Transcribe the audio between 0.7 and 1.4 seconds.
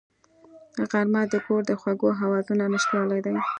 غرمه د